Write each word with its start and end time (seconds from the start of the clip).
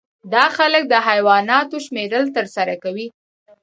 دا 0.33 0.45
خلک 0.57 0.83
د 0.89 0.93
حیواناتو 1.07 1.77
شمیرل 1.85 2.25
ترسره 2.35 2.75
کوي 2.83 3.07